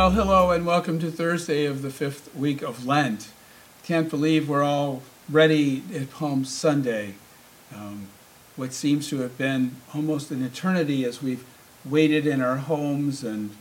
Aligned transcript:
Well, 0.00 0.12
hello 0.12 0.50
and 0.50 0.64
welcome 0.64 0.98
to 1.00 1.10
Thursday 1.10 1.66
of 1.66 1.82
the 1.82 1.90
fifth 1.90 2.34
week 2.34 2.62
of 2.62 2.86
Lent. 2.86 3.32
Can't 3.84 4.08
believe 4.08 4.48
we're 4.48 4.62
all 4.62 5.02
ready 5.28 5.82
at 5.94 6.10
Palm 6.10 6.46
Sunday. 6.46 7.16
Um, 7.76 8.08
what 8.56 8.72
seems 8.72 9.10
to 9.10 9.18
have 9.18 9.36
been 9.36 9.76
almost 9.94 10.30
an 10.30 10.42
eternity 10.42 11.04
as 11.04 11.22
we've 11.22 11.44
waited 11.84 12.26
in 12.26 12.40
our 12.40 12.56
homes 12.56 13.22
and 13.22 13.54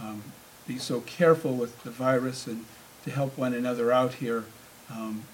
um, 0.00 0.22
be 0.64 0.78
so 0.78 1.00
careful 1.00 1.54
with 1.54 1.82
the 1.82 1.90
virus 1.90 2.46
and 2.46 2.66
to 3.02 3.10
help 3.10 3.36
one 3.36 3.52
another 3.52 3.90
out 3.90 4.14
here. 4.14 4.44
Um, 4.88 5.24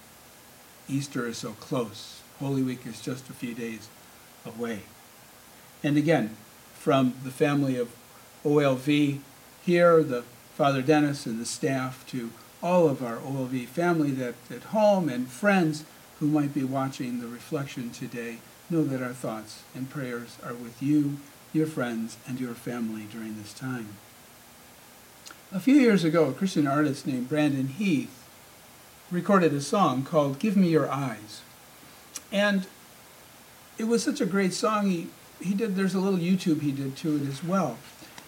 Easter 0.89 1.27
is 1.27 1.37
so 1.37 1.51
close. 1.51 2.21
Holy 2.39 2.63
Week 2.63 2.83
is 2.87 2.99
just 2.99 3.29
a 3.29 3.33
few 3.33 3.53
days 3.53 3.89
away. 4.43 4.79
And 5.83 5.97
again, 5.97 6.35
from 6.73 7.13
the 7.23 7.29
family 7.29 7.77
of 7.77 7.91
OLV 8.43 9.19
here, 9.63 10.01
the 10.01 10.23
Father 10.57 10.81
Denis 10.81 11.27
and 11.27 11.39
the 11.39 11.45
staff, 11.45 12.03
to 12.07 12.31
all 12.63 12.89
of 12.89 13.03
our 13.03 13.17
OLV 13.17 13.67
family 13.67 14.09
that 14.09 14.33
at 14.49 14.63
home 14.63 15.07
and 15.07 15.27
friends 15.27 15.83
who 16.19 16.25
might 16.25 16.51
be 16.51 16.63
watching 16.63 17.19
the 17.19 17.27
reflection 17.27 17.91
today, 17.91 18.39
know 18.67 18.83
that 18.83 19.03
our 19.03 19.13
thoughts 19.13 19.61
and 19.75 19.87
prayers 19.87 20.39
are 20.43 20.55
with 20.55 20.81
you, 20.81 21.17
your 21.53 21.67
friends, 21.67 22.17
and 22.27 22.39
your 22.39 22.55
family 22.55 23.03
during 23.11 23.37
this 23.37 23.53
time. 23.53 23.89
A 25.51 25.59
few 25.59 25.75
years 25.75 26.03
ago, 26.03 26.25
a 26.25 26.33
Christian 26.33 26.65
artist 26.65 27.05
named 27.05 27.29
Brandon 27.29 27.67
Heath 27.67 28.27
recorded 29.11 29.53
a 29.53 29.61
song 29.61 30.03
called 30.03 30.39
Give 30.39 30.57
Me 30.57 30.69
Your 30.69 30.89
Eyes. 30.89 31.41
And 32.31 32.65
it 33.77 33.83
was 33.83 34.01
such 34.01 34.21
a 34.21 34.25
great 34.25 34.55
song, 34.55 34.89
he, 34.89 35.07
he 35.39 35.53
did, 35.53 35.75
there's 35.75 35.93
a 35.93 35.99
little 35.99 36.17
YouTube 36.17 36.61
he 36.61 36.71
did 36.71 36.97
to 36.97 37.15
it 37.15 37.27
as 37.27 37.43
well. 37.43 37.77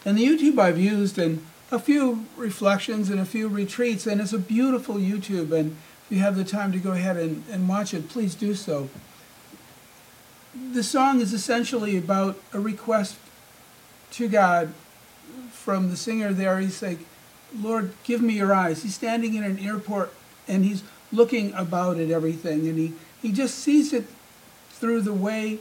And 0.06 0.16
the 0.16 0.28
YouTube 0.28 0.60
I've 0.60 0.78
used 0.78 1.18
in 1.18 1.44
a 1.72 1.80
few 1.80 2.26
reflections 2.36 3.10
and 3.10 3.20
a 3.20 3.26
few 3.26 3.48
retreats, 3.48 4.08
and 4.08 4.20
it's 4.20 4.34
a 4.34 4.40
beautiful 4.40 4.96
YouTube, 4.96 5.52
and 5.52 5.78
if 6.06 6.08
you 6.10 6.20
have 6.20 6.36
the 6.36 6.44
time 6.44 6.72
to 6.72 6.80
go 6.80 6.92
ahead 6.92 7.18
and, 7.18 7.44
and 7.52 7.70
watch 7.70 7.94
it, 7.94 8.10
please 8.10 8.34
do 8.36 8.56
so. 8.56 8.90
The 10.74 10.84
song 10.84 11.22
is 11.22 11.32
essentially 11.34 11.96
about 11.98 12.40
a 12.54 12.60
request 12.60 13.18
to 14.12 14.28
God 14.28 14.74
from 15.52 15.90
the 15.90 15.98
singer 15.98 16.34
there. 16.34 16.60
He's 16.60 16.82
like, 16.82 17.00
Lord, 17.56 17.94
give 18.04 18.22
me 18.22 18.34
your 18.34 18.54
eyes. 18.54 18.84
He's 18.84 18.96
standing 18.96 19.36
in 19.36 19.44
an 19.44 19.60
airport 19.60 20.14
and 20.48 20.66
he's 20.66 20.84
looking 21.12 21.54
about 21.54 21.98
at 21.98 22.10
everything, 22.10 22.68
and 22.68 22.78
he, 22.78 22.94
he 23.22 23.32
just 23.32 23.56
sees 23.56 23.94
it 23.94 24.06
through 24.70 25.02
the 25.02 25.14
way 25.14 25.60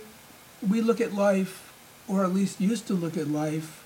we 0.66 0.80
look 0.80 1.00
at 1.00 1.12
life, 1.12 1.72
or 2.06 2.24
at 2.24 2.32
least 2.32 2.60
used 2.60 2.86
to 2.86 2.94
look 2.94 3.16
at 3.16 3.28
life, 3.28 3.84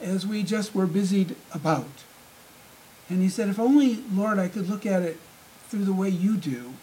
as 0.00 0.26
we 0.26 0.42
just 0.42 0.74
were 0.74 0.86
busied 0.86 1.36
about. 1.52 2.04
And 3.08 3.22
he 3.22 3.28
said, 3.28 3.48
If 3.48 3.58
only, 3.58 4.02
Lord, 4.12 4.38
I 4.38 4.48
could 4.48 4.68
look 4.68 4.84
at 4.84 5.02
it 5.02 5.18
through 5.68 5.84
the 5.84 5.92
way 5.92 6.08
you 6.08 6.36
do, 6.36 6.74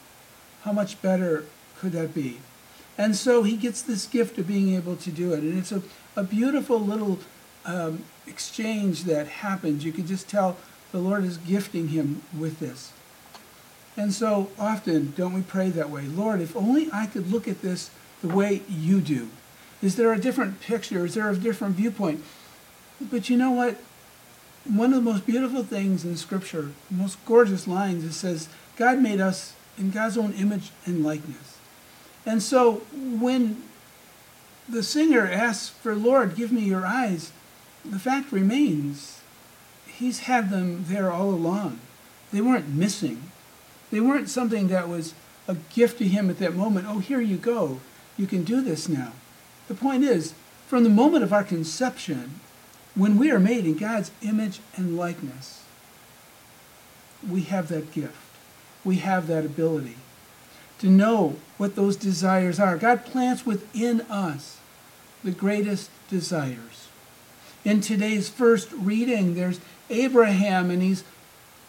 how 0.64 0.72
much 0.72 1.02
better 1.02 1.45
could 1.78 1.91
that 1.94 2.14
be? 2.14 2.39
And 2.97 3.16
so 3.16 3.44
he 3.44 3.57
gets 3.57 3.81
this 3.81 4.06
gift 4.06 4.38
of 4.38 4.47
being 4.47 4.74
able 4.74 4.96
to 4.97 5.12
do 5.12 5.34
it. 5.34 5.40
And 5.40 5.57
it's 5.57 5.72
a, 5.72 5.81
a 6.16 6.24
beautiful 6.24 6.79
little 6.79 7.19
um, 7.66 8.03
exchange 8.28 9.03
that 9.06 9.28
happens. 9.28 9.84
You 9.84 9.91
can 9.91 10.06
just 10.06 10.30
tell 10.30 10.57
the 10.91 11.00
Lord 11.00 11.24
is 11.24 11.38
gifting 11.38 11.90
him 11.90 12.22
with 12.38 12.59
this. 12.59 12.94
And 13.97 14.13
so 14.13 14.50
often, 14.57 15.13
don't 15.16 15.34
we 15.34 15.41
pray 15.41 15.69
that 15.69 15.90
way? 15.90 16.03
Lord, 16.03 16.41
if 16.41 16.56
only 16.56 16.90
I 16.91 17.06
could 17.06 17.31
look 17.31 17.47
at 17.47 17.62
this 17.62 17.91
the 18.22 18.28
way 18.28 18.62
you 18.69 19.01
do. 19.01 19.30
Is 19.81 19.97
there 19.97 20.13
a 20.13 20.19
different 20.19 20.62
picture? 20.62 21.06
Is 21.06 21.16
there 21.16 21.30
a 21.30 21.35
different 21.35 21.75
viewpoint? 21.75 22.24
But 23.02 23.30
you 23.30 23.38
know 23.38 23.52
what? 23.52 23.78
One 24.66 24.94
of 24.94 25.04
the 25.04 25.12
most 25.12 25.26
beautiful 25.26 25.64
things 25.64 26.06
in 26.06 26.16
Scripture, 26.16 26.72
the 26.90 26.98
most 26.98 27.24
gorgeous 27.26 27.68
lines, 27.68 28.04
it 28.06 28.14
says, 28.14 28.48
God 28.78 29.00
made 29.00 29.20
us 29.20 29.54
in 29.78 29.92
God's 29.92 30.18
own 30.18 30.34
image 30.34 30.72
and 30.86 31.04
likeness. 31.04 31.58
And 32.26 32.42
so 32.42 32.84
when 32.94 33.64
the 34.70 34.84
singer 34.84 35.28
asks 35.28 35.70
for, 35.70 35.96
Lord, 35.96 36.36
give 36.36 36.52
me 36.52 36.62
your 36.62 36.86
eyes, 36.86 37.31
the 37.84 38.00
fact 38.00 38.31
remains, 38.31 39.20
he's 39.86 40.22
had 40.22 40.50
them 40.50 40.86
there 40.88 41.12
all 41.12 41.30
along. 41.30 41.80
They 42.31 42.42
weren't 42.42 42.70
missing. 42.70 43.24
They 43.92 44.00
weren't 44.00 44.30
something 44.30 44.70
that 44.70 44.88
was 44.88 45.14
a 45.48 45.56
gift 45.74 45.98
to 45.98 46.08
him 46.08 46.30
at 46.30 46.40
that 46.40 46.56
moment. 46.56 46.88
Oh, 46.88 47.00
here 47.00 47.20
you 47.20 47.36
go. 47.36 47.80
You 48.18 48.28
can 48.28 48.44
do 48.44 48.62
this 48.62 48.88
now. 48.88 49.12
The 49.68 49.75
point 49.75 50.04
is, 50.04 50.34
from 50.68 50.84
the 50.84 50.90
moment 50.90 51.24
of 51.24 51.34
our 51.34 51.44
conception, 51.44 52.40
when 52.96 53.18
we 53.18 53.31
are 53.31 53.40
made 53.40 53.66
in 53.66 53.76
God's 53.76 54.12
image 54.22 54.59
and 54.76 54.98
likeness, 54.98 55.64
we 57.28 57.42
have 57.44 57.70
that 57.70 57.92
gift. 57.92 58.16
We 58.84 58.98
have 58.98 59.28
that 59.28 59.46
ability 59.46 59.96
to 60.80 60.90
know 60.90 61.38
what 61.58 61.76
those 61.76 61.96
desires 61.96 62.59
are. 62.59 62.78
God 62.78 63.06
plants 63.06 63.46
within 63.46 64.02
us 64.02 64.58
the 65.24 65.31
greatest 65.31 65.90
desires. 66.09 66.90
In 67.64 67.80
today's 67.80 68.28
first 68.28 68.70
reading, 68.74 69.36
there's 69.36 69.62
Abraham, 69.90 70.70
and 70.70 70.81
he's 70.81 71.06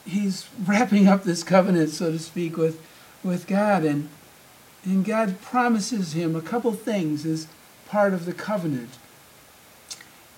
he's 0.04 0.48
wrapping 0.66 1.06
up 1.06 1.24
this 1.24 1.42
covenant, 1.42 1.90
so 1.90 2.12
to 2.12 2.18
speak, 2.18 2.56
with, 2.56 2.80
with 3.22 3.46
God. 3.46 3.84
And, 3.84 4.08
and 4.84 5.04
God 5.04 5.40
promises 5.40 6.12
him 6.12 6.36
a 6.36 6.42
couple 6.42 6.72
things 6.72 7.24
as 7.24 7.46
part 7.88 8.12
of 8.12 8.26
the 8.26 8.32
covenant. 8.32 8.90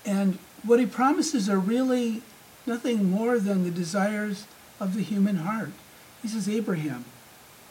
And 0.05 0.37
what 0.67 0.79
he 0.79 0.85
promises 0.85 1.49
are 1.49 1.59
really 1.59 2.21
nothing 2.65 3.09
more 3.09 3.39
than 3.39 3.63
the 3.63 3.71
desires 3.71 4.45
of 4.79 4.93
the 4.93 5.01
human 5.01 5.37
heart. 5.37 5.71
He 6.21 6.27
says, 6.27 6.49
Abraham, 6.49 7.05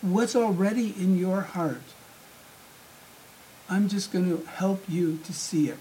what's 0.00 0.34
already 0.34 0.94
in 0.98 1.18
your 1.18 1.42
heart, 1.42 1.82
I'm 3.68 3.88
just 3.88 4.12
going 4.12 4.26
to 4.26 4.44
help 4.46 4.84
you 4.88 5.18
to 5.24 5.32
see 5.32 5.68
it. 5.68 5.78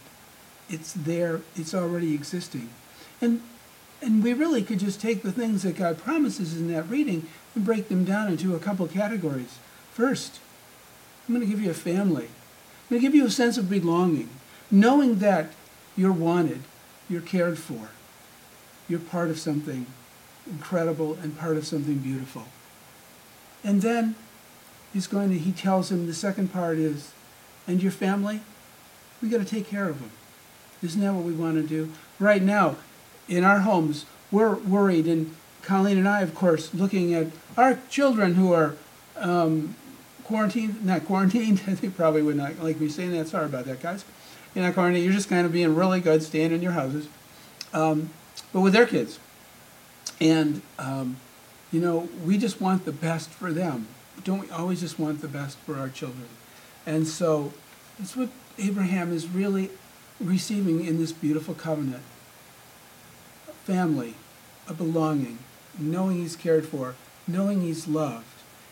It's 0.70 0.94
there, 0.94 1.42
it's 1.56 1.74
already 1.74 2.14
existing. 2.14 2.70
And 3.22 3.42
and 4.02 4.24
we 4.24 4.34
really 4.34 4.62
could 4.62 4.80
just 4.80 5.02
take 5.02 5.24
the 5.24 5.32
things 5.32 5.64
that 5.64 5.78
God 5.78 5.98
promises 5.98 6.56
in 6.56 6.72
that 6.72 6.88
reading 6.90 7.28
and 7.56 7.66
break 7.66 7.88
them 7.88 8.04
down 8.04 8.28
into 8.28 8.56
a 8.56 8.60
couple 8.60 8.86
categories. 8.88 9.58
First, 9.94 10.40
I'm 11.28 11.34
going 11.34 11.46
to 11.46 11.52
give 11.52 11.64
you 11.64 11.72
a 11.72 11.74
family. 11.74 12.26
I'm 12.26 12.90
going 12.90 13.02
to 13.02 13.08
give 13.08 13.16
you 13.16 13.26
a 13.26 13.32
sense 13.32 13.58
of 13.58 13.70
belonging, 13.70 14.30
knowing 14.70 15.20
that 15.20 15.52
you're 15.96 16.12
wanted, 16.12 16.62
you're 17.10 17.22
cared 17.22 17.58
for, 17.58 17.90
you're 18.88 19.00
part 19.00 19.30
of 19.30 19.40
something 19.40 19.86
incredible 20.48 21.14
and 21.22 21.38
part 21.38 21.58
of 21.58 21.66
something 21.66 21.98
beautiful. 21.98 22.44
And 23.64 23.82
then 23.82 24.16
he's 24.94 25.08
going 25.08 25.30
to, 25.30 25.38
he 25.38 25.52
tells 25.52 25.92
him 25.92 26.08
the 26.08 26.14
second 26.14 26.54
part 26.54 26.78
is, 26.78 27.12
and 27.68 27.82
your 27.82 27.92
family, 27.92 28.42
we 29.22 29.30
got 29.30 29.40
to 29.40 29.46
take 29.46 29.68
care 29.68 29.90
of 29.90 30.00
them. 30.00 30.12
Isn't 30.84 31.02
that 31.02 31.14
what 31.14 31.24
we 31.24 31.34
want 31.34 31.56
to 31.56 31.64
do? 31.64 31.92
Right 32.20 32.42
now, 32.42 32.76
in 33.28 33.44
our 33.44 33.60
homes, 33.60 34.06
we're 34.32 34.56
worried, 34.56 35.08
and 35.08 35.36
Colleen 35.64 35.98
and 35.98 36.08
I, 36.08 36.22
of 36.22 36.36
course, 36.36 36.74
looking 36.74 37.14
at 37.14 37.28
our 37.58 37.80
children 37.90 38.36
who 38.36 38.54
are 38.54 38.76
um, 39.18 39.76
quarantined, 40.24 40.86
not 40.86 41.06
quarantined, 41.06 41.58
they 41.82 41.90
probably 41.90 42.22
would 42.22 42.36
not 42.36 42.60
like 42.60 42.80
me 42.80 42.90
saying 42.90 43.12
that. 43.12 43.28
Sorry 43.28 43.46
about 43.46 43.66
that, 43.66 43.82
guys. 43.82 44.06
You're 44.56 44.72
not 44.72 44.94
you're 44.94 45.14
just 45.14 45.30
kind 45.30 45.46
of 45.46 45.52
being 45.52 45.76
really 45.76 46.00
good, 46.00 46.24
staying 46.24 46.54
in 46.54 46.62
your 46.62 46.72
houses. 46.72 47.08
Um, 47.74 48.10
but 48.54 48.62
with 48.62 48.74
their 48.74 48.86
kids. 48.86 49.20
And, 50.22 50.62
um, 50.80 51.18
you 51.72 51.82
know, 51.82 52.08
we 52.24 52.38
just 52.38 52.62
want 52.62 52.86
the 52.86 52.94
best 52.94 53.30
for 53.30 53.52
them. 53.52 53.88
Don't 54.24 54.40
we 54.40 54.50
always 54.50 54.80
just 54.80 54.98
want 54.98 55.22
the 55.22 55.28
best 55.28 55.58
for 55.60 55.76
our 55.76 55.90
children? 55.90 56.28
And 56.86 57.06
so 57.06 57.52
that's 58.00 58.16
what 58.16 58.30
Abraham 58.58 59.12
is 59.12 59.28
really 59.28 59.72
receiving 60.20 60.86
in 60.86 60.98
this 60.98 61.12
beautiful 61.12 61.54
covenant 61.54 62.04
family, 63.66 64.14
a 64.70 64.74
belonging, 64.74 65.40
knowing 65.78 66.18
he's 66.18 66.36
cared 66.36 66.66
for, 66.66 66.96
knowing 67.28 67.62
he's 67.62 67.88
loved, 67.88 68.26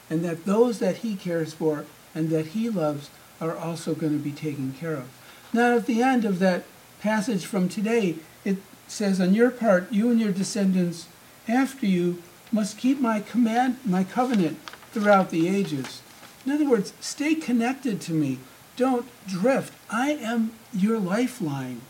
and 0.10 0.24
that 0.24 0.46
those 0.46 0.80
that 0.80 0.98
he 0.98 1.16
cares 1.16 1.54
for 1.54 1.86
and 2.14 2.30
that 2.30 2.48
he 2.48 2.70
loves 2.70 3.10
are 3.42 3.58
also 3.58 3.96
going 3.96 4.14
to 4.14 4.24
be 4.24 4.32
taken 4.32 4.72
care 4.74 4.94
of. 4.94 5.10
Now, 5.54 5.78
at 5.78 5.86
the 5.86 6.02
end 6.02 6.26
of 6.26 6.40
that 6.40 6.64
passage 7.00 7.46
from 7.46 7.70
today, 7.70 8.16
it 8.44 8.58
says, 8.88 9.22
On 9.22 9.36
your 9.36 9.52
part, 9.52 9.92
you 9.92 10.10
and 10.10 10.20
your 10.20 10.32
descendants 10.32 11.08
after 11.48 11.86
you 11.86 12.24
must 12.52 12.78
keep 12.78 13.00
my 13.00 13.20
command, 13.20 13.78
my 13.86 14.04
covenant 14.04 14.58
throughout 14.92 15.30
the 15.30 15.48
ages. 15.48 16.02
In 16.46 16.52
other 16.52 16.68
words, 16.68 16.94
stay 17.00 17.36
connected 17.36 18.02
to 18.02 18.14
me. 18.14 18.40
Don't 18.78 19.06
drift. 19.28 19.74
I 19.92 20.12
am 20.12 20.54
your 20.74 20.98
lifeline. 20.98 21.82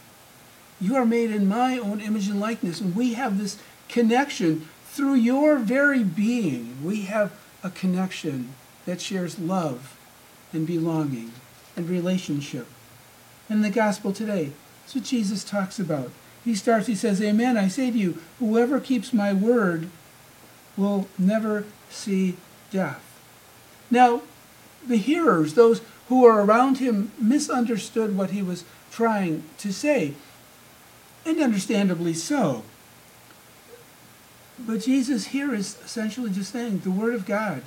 You 0.82 0.96
are 0.96 1.06
made 1.06 1.32
in 1.32 1.48
my 1.48 1.78
own 1.78 2.02
image 2.02 2.28
and 2.28 2.42
likeness, 2.42 2.82
and 2.82 2.94
we 2.96 3.14
have 3.14 3.38
this 3.38 3.58
connection 3.88 4.68
through 4.88 5.16
your 5.16 5.58
very 5.58 6.04
being. 6.04 6.84
We 6.84 7.04
have 7.04 7.32
a 7.64 7.70
connection 7.70 8.54
that 8.86 9.00
shares 9.00 9.40
love 9.40 9.98
and 10.52 10.68
belonging 10.68 11.32
and 11.78 11.90
relationship. 11.90 12.68
In 13.50 13.62
the 13.62 13.70
gospel 13.70 14.14
today, 14.14 14.52
that's 14.82 14.96
what 14.96 15.04
Jesus 15.04 15.44
talks 15.44 15.80
about. 15.80 16.12
he 16.44 16.56
starts, 16.56 16.88
he 16.88 16.96
says, 16.96 17.22
Amen, 17.22 17.58
I 17.58 17.68
say 17.68 17.92
to 17.92 17.98
you, 17.98 18.18
whoever 18.40 18.80
keeps 18.80 19.14
my 19.14 19.34
word 19.34 19.90
will 20.76 21.08
never 21.18 21.66
see 21.90 22.36
death. 22.72 23.04
Now, 23.92 24.24
the 24.88 24.98
hearers, 24.98 25.54
those 25.54 25.82
who 26.10 26.22
were 26.22 26.44
around 26.44 26.80
him, 26.80 27.12
misunderstood 27.20 28.18
what 28.18 28.32
he 28.32 28.42
was 28.42 28.64
trying 28.92 29.44
to 29.60 29.72
say, 29.72 30.14
and 31.26 31.40
understandably 31.40 32.14
so. 32.14 32.64
But 34.60 34.82
Jesus 34.82 35.28
here 35.28 35.54
is 35.54 35.78
essentially 35.84 36.30
just 36.30 36.52
saying 36.52 36.80
the 36.80 36.92
Word 36.92 37.14
of 37.14 37.26
God. 37.26 37.64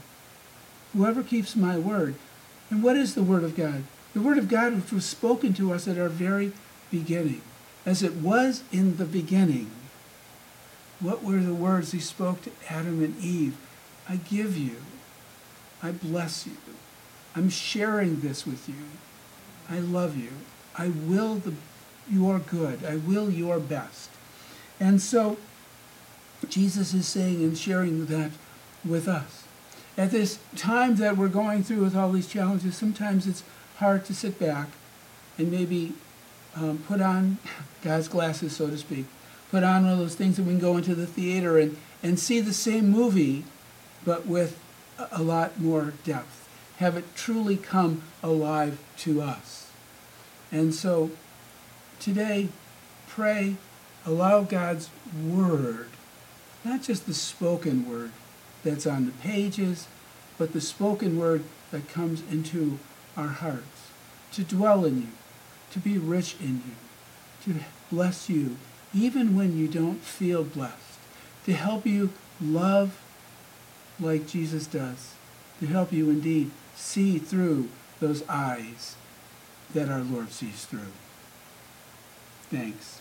Whoever 0.93 1.23
keeps 1.23 1.57
my 1.57 1.79
word. 1.79 2.15
And 2.71 2.83
what 2.83 2.97
is 2.97 3.15
the 3.15 3.23
Word 3.23 3.45
of 3.45 3.57
God? 3.57 3.83
The 4.17 4.23
Word 4.23 4.39
of 4.39 4.49
God 4.49 4.75
which 4.75 4.93
was 4.93 5.05
spoken 5.05 5.53
to 5.53 5.75
us 5.75 5.87
at 5.87 5.99
our 5.99 6.09
very 6.09 6.53
beginning. 6.91 7.43
As 7.85 8.03
it 8.03 8.15
was 8.15 8.65
in 8.73 8.97
the 8.97 9.05
beginning. 9.05 9.71
What 11.01 11.23
were 11.23 11.39
the 11.39 11.53
words 11.53 11.93
he 11.93 12.01
spoke 12.01 12.41
to 12.45 12.51
Adam 12.71 13.05
and 13.05 13.23
Eve? 13.23 13.59
I 14.09 14.17
give 14.17 14.57
you. 14.57 14.77
I 15.83 15.91
bless 15.91 16.47
you. 16.47 16.57
I'm 17.35 17.51
sharing 17.51 18.21
this 18.21 18.47
with 18.47 18.71
you. 18.71 18.87
I 19.69 19.81
love 19.81 20.17
you. 20.17 20.31
I 20.79 20.89
will 20.89 21.35
the, 21.35 21.53
your 22.11 22.39
good. 22.39 22.87
I 22.87 22.97
will 22.97 23.29
your 23.29 23.61
best. 23.61 24.09
And 24.81 25.03
so 25.03 25.37
Jesus 26.49 26.95
is 26.95 27.07
saying 27.07 27.45
and 27.45 27.59
sharing 27.59 28.07
that 28.07 28.31
with 28.83 29.09
us. 29.09 29.45
At 29.99 30.11
this 30.11 30.39
time 30.57 30.97
that 30.97 31.19
we're 31.19 31.29
going 31.29 31.63
through 31.63 31.83
with 31.83 31.95
all 31.95 32.13
these 32.13 32.29
challenges, 32.29 32.79
sometimes 32.79 33.27
it's 33.27 33.43
hard 33.77 34.05
to 34.07 34.15
sit 34.15 34.39
back 34.39 34.69
and 35.39 35.51
maybe 35.51 35.93
um, 36.55 36.79
put 36.87 37.01
on 37.01 37.39
God's 37.83 38.09
glasses, 38.09 38.57
so 38.57 38.69
to 38.69 38.79
speak. 38.79 39.07
Put 39.51 39.63
on 39.63 39.85
one 39.85 39.93
of 39.93 39.99
those 39.99 40.15
things 40.15 40.37
that 40.37 40.43
we 40.43 40.53
can 40.53 40.61
go 40.61 40.77
into 40.77 40.95
the 40.95 41.07
theater 41.07 41.59
and, 41.59 41.77
and 42.03 42.19
see 42.19 42.41
the 42.41 42.53
same 42.53 42.89
movie, 42.89 43.45
but 44.05 44.27
with 44.27 44.59
a 45.13 45.23
lot 45.23 45.61
more 45.61 45.93
depth. 46.05 46.49
Have 46.79 46.97
it 46.97 47.15
truly 47.15 47.57
come 47.57 48.03
alive 48.23 48.79
to 48.99 49.23
us. 49.23 49.71
And 50.51 50.75
so 50.75 51.11
today, 52.01 52.49
pray, 53.09 53.57
allow 54.05 54.43
God's 54.43 54.91
word 55.25 55.91
not 56.67 56.83
just 56.83 57.07
the 57.07 57.15
spoken 57.15 57.89
word 57.89 58.11
that's 58.65 58.87
on 58.87 59.07
the 59.07 59.13
pages, 59.13 59.87
but 60.37 60.53
the 60.53 60.61
spoken 60.61 61.17
word 61.17 61.45
that 61.71 61.89
comes 61.89 62.23
into 62.31 62.79
our 63.17 63.29
hearts, 63.29 63.91
to 64.33 64.45
dwell 64.45 64.85
in 64.85 65.03
you, 65.03 65.09
to 65.73 65.79
be 65.79 65.99
rich 65.99 66.37
in 66.41 66.63
you, 66.67 66.75
to 67.45 67.61
bless 67.91 68.29
you, 68.29 68.57
even 68.95 69.37
when 69.37 69.57
you 69.57 69.69
don't 69.69 70.03
feel 70.03 70.45
blessed, 70.45 70.99
to 71.45 71.53
help 71.53 71.87
you 71.87 72.13
love 72.41 73.01
like 73.99 74.27
Jesus 74.27 74.67
does, 74.67 75.15
to 75.61 75.67
help 75.67 75.93
you 75.93 76.11
indeed 76.11 76.51
see 76.75 77.19
through 77.19 77.69
those 78.01 78.27
eyes 78.29 78.97
that 79.73 79.89
our 79.89 80.03
Lord 80.03 80.31
sees 80.31 80.65
through. 80.65 80.93
Thanks. 82.51 83.01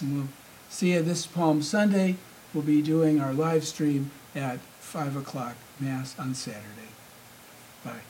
And 0.00 0.16
we'll 0.16 0.28
see 0.68 0.92
you 0.92 1.02
this 1.02 1.26
Palm 1.26 1.62
Sunday 1.62 2.16
we'll 2.54 2.62
be 2.62 2.82
doing 2.82 3.20
our 3.20 3.32
live 3.32 3.64
stream 3.64 4.10
at 4.34 4.58
5 4.80 5.16
o'clock 5.16 5.56
Mass 5.78 6.18
on 6.18 6.34
Saturday. 6.34 6.90
Bye. 7.84 8.09